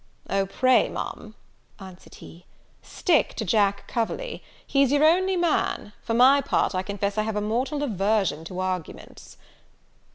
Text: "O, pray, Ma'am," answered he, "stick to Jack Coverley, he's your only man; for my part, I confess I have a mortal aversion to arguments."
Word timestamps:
"O, 0.31 0.47
pray, 0.47 0.89
Ma'am," 0.89 1.35
answered 1.79 2.15
he, 2.15 2.47
"stick 2.81 3.35
to 3.35 3.45
Jack 3.45 3.87
Coverley, 3.87 4.41
he's 4.65 4.91
your 4.91 5.03
only 5.03 5.37
man; 5.37 5.93
for 6.01 6.15
my 6.15 6.41
part, 6.43 6.73
I 6.73 6.81
confess 6.81 7.19
I 7.19 7.21
have 7.21 7.35
a 7.35 7.39
mortal 7.39 7.83
aversion 7.83 8.43
to 8.45 8.59
arguments." 8.61 9.37